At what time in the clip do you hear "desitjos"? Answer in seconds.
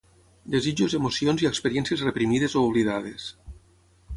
0.53-0.95